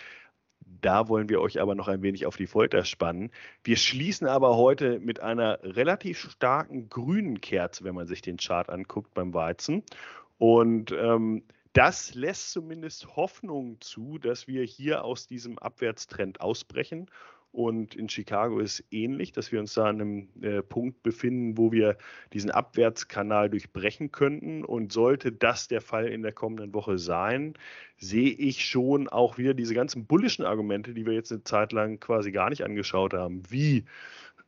[0.81, 3.29] Da wollen wir euch aber noch ein wenig auf die Folter spannen.
[3.63, 8.67] Wir schließen aber heute mit einer relativ starken grünen Kerze, wenn man sich den Chart
[8.69, 9.83] anguckt beim Weizen.
[10.39, 17.07] Und ähm, das lässt zumindest Hoffnung zu, dass wir hier aus diesem Abwärtstrend ausbrechen
[17.51, 21.73] und in Chicago ist ähnlich, dass wir uns da an einem äh, Punkt befinden, wo
[21.73, 21.97] wir
[22.31, 24.63] diesen Abwärtskanal durchbrechen könnten.
[24.63, 27.55] Und sollte das der Fall in der kommenden Woche sein,
[27.97, 31.99] sehe ich schon auch wieder diese ganzen bullischen Argumente, die wir jetzt eine Zeit lang
[31.99, 33.83] quasi gar nicht angeschaut haben, wie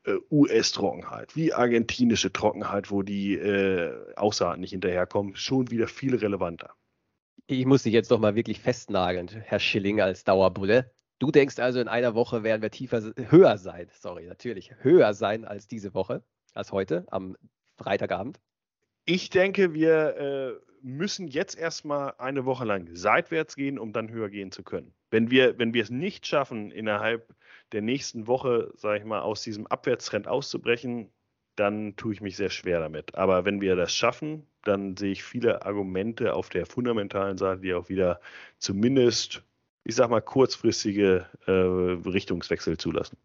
[0.06, 6.74] äh, US-Trockenheit, wie argentinische Trockenheit, wo die äh, Aussaaten nicht hinterherkommen, schon wieder viel relevanter.
[7.48, 10.94] Ich muss dich jetzt doch mal wirklich festnageln, Herr Schilling als Dauerbulle.
[11.24, 15.46] Du denkst also, in einer Woche werden wir tiefer, höher sein, sorry, natürlich, höher sein
[15.46, 16.22] als diese Woche,
[16.54, 17.38] als heute, am
[17.78, 18.42] Freitagabend?
[19.06, 20.52] Ich denke, wir äh,
[20.82, 24.94] müssen jetzt erstmal eine Woche lang seitwärts gehen, um dann höher gehen zu können.
[25.12, 27.34] Wenn wir, wenn wir es nicht schaffen, innerhalb
[27.72, 31.10] der nächsten Woche, sage ich mal, aus diesem Abwärtstrend auszubrechen,
[31.56, 33.16] dann tue ich mich sehr schwer damit.
[33.16, 37.74] Aber wenn wir das schaffen, dann sehe ich viele Argumente auf der fundamentalen Seite, die
[37.74, 38.20] auch wieder
[38.58, 39.46] zumindest
[39.84, 41.52] ich sag mal, kurzfristige äh,
[42.10, 43.18] Richtungswechsel zulassen?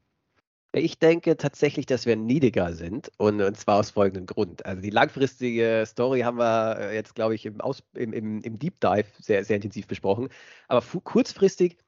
[0.72, 4.66] Ich denke tatsächlich, dass wir niedriger sind und, und zwar aus folgendem Grund.
[4.66, 8.58] Also die langfristige Story haben wir äh, jetzt, glaube ich, im, Aus, im, im, im,
[8.58, 10.28] Deep Dive sehr, sehr intensiv besprochen.
[10.68, 11.78] Aber kurzfristig,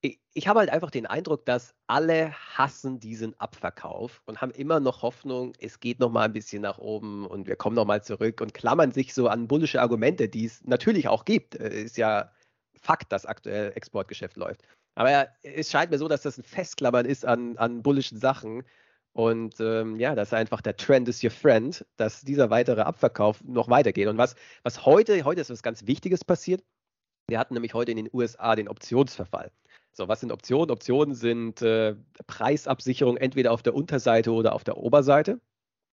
[0.00, 4.80] ich, ich habe halt einfach den Eindruck, dass alle hassen diesen Abverkauf und haben immer
[4.80, 8.02] noch Hoffnung, es geht noch mal ein bisschen nach oben und wir kommen noch mal
[8.02, 11.56] zurück und klammern sich so an bullische Argumente, die es natürlich auch gibt.
[11.56, 12.30] Äh, ist ja
[12.82, 14.62] Fakt, dass aktuell Exportgeschäft läuft.
[14.94, 18.64] Aber es scheint mir so, dass das ein Festklammern ist an, an bullischen Sachen.
[19.14, 23.68] Und ähm, ja, dass einfach der Trend is your friend, dass dieser weitere Abverkauf noch
[23.68, 24.08] weitergeht.
[24.08, 26.62] Und was, was heute, heute ist was ganz Wichtiges passiert.
[27.28, 29.52] Wir hatten nämlich heute in den USA den Optionsverfall.
[29.92, 30.70] So, was sind Optionen?
[30.70, 31.94] Optionen sind äh,
[32.26, 35.40] Preisabsicherung entweder auf der Unterseite oder auf der Oberseite.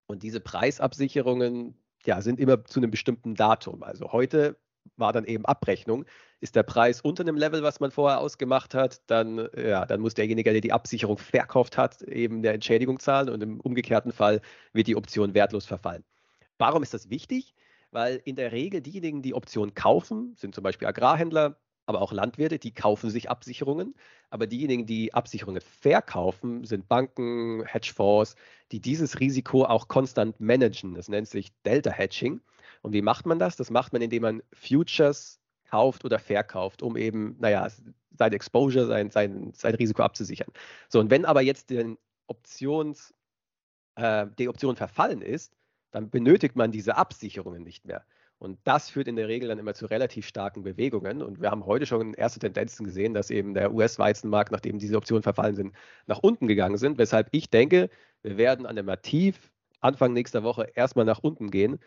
[0.08, 1.76] Und diese Preisabsicherungen
[2.06, 3.84] ja, sind immer zu einem bestimmten Datum.
[3.84, 4.58] Also heute
[4.98, 6.06] war dann eben Abrechnung.
[6.40, 10.14] Ist der Preis unter dem Level, was man vorher ausgemacht hat, dann, ja, dann muss
[10.14, 14.42] derjenige, der die Absicherung verkauft hat, eben der Entschädigung zahlen und im umgekehrten Fall
[14.74, 16.04] wird die Option wertlos verfallen.
[16.58, 17.56] Warum ist das wichtig?
[17.92, 22.60] Weil in der Regel diejenigen, die Optionen kaufen, sind zum Beispiel Agrarhändler, aber auch Landwirte,
[22.60, 23.94] die kaufen sich Absicherungen.
[24.30, 28.36] Aber diejenigen, die Absicherungen verkaufen, sind Banken, Hedgefonds,
[28.72, 30.96] die dieses Risiko auch konstant managen.
[30.96, 32.42] Das nennt sich Delta Hedging.
[32.84, 33.56] Und wie macht man das?
[33.56, 37.68] Das macht man, indem man Futures kauft oder verkauft, um eben, naja,
[38.16, 40.50] sein Exposure, sein, sein, sein Risiko abzusichern.
[40.90, 43.14] So, und wenn aber jetzt den Options,
[43.96, 45.56] äh, die Option verfallen ist,
[45.92, 48.06] dann benötigt man diese Absicherungen nicht mehr.
[48.38, 51.22] Und das führt in der Regel dann immer zu relativ starken Bewegungen.
[51.22, 55.24] Und wir haben heute schon erste Tendenzen gesehen, dass eben der US-Weizenmarkt, nachdem diese Optionen
[55.24, 55.74] verfallen sind,
[56.08, 56.98] nach unten gegangen sind.
[56.98, 57.90] Weshalb ich denke,
[58.22, 61.80] wir werden an dem Mativ Anfang nächster Woche erstmal nach unten gehen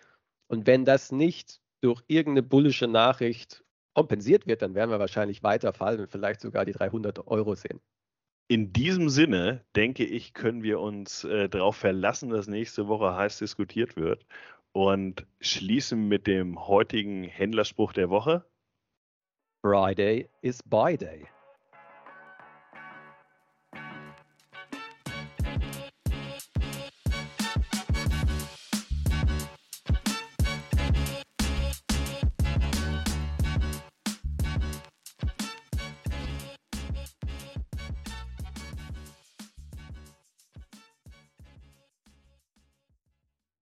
[0.49, 6.01] und wenn das nicht durch irgendeine bullische Nachricht kompensiert wird, dann werden wir wahrscheinlich weiterfallen
[6.01, 7.81] und vielleicht sogar die 300 Euro sehen.
[8.49, 13.39] In diesem Sinne, denke ich, können wir uns äh, darauf verlassen, dass nächste Woche heiß
[13.39, 14.25] diskutiert wird
[14.73, 18.45] und schließen mit dem heutigen Händlerspruch der Woche.
[19.65, 21.27] Friday is Buy Day.